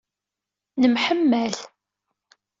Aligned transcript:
Nemḥemmal. 0.81 1.55